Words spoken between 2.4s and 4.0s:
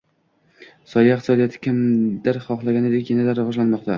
xohlaganidek, yana rivojlanmoqda